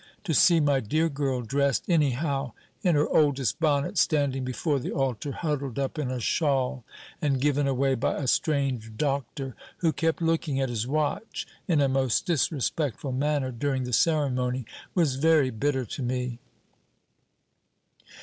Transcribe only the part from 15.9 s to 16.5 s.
me."